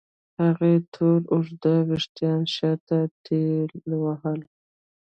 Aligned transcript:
هغې 0.41 0.73
تور 0.93 1.19
اوږده 1.33 1.73
وېښتان 1.89 2.41
شاته 2.55 2.99
ټېلوهل. 3.25 4.39